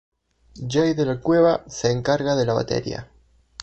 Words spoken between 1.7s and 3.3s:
encarga de la batería.